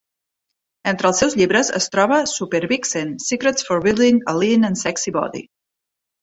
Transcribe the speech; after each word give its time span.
Entre 0.91 1.09
els 1.09 1.19
seus 1.23 1.35
llibres 1.41 1.69
es 1.79 1.87
troba 1.95 2.17
"Supervixen: 2.31 3.11
Secrets 3.27 3.69
for 3.69 3.85
Building 3.85 4.19
a 4.33 4.37
Lean 4.41 4.67
and 4.71 4.81
Sexy 4.85 5.15
Body". 5.21 5.45